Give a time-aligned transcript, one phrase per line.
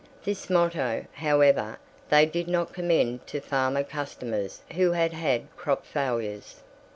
[0.23, 1.77] This motto, however,
[2.09, 6.63] they did not commend to farmer customers who had had crop failures.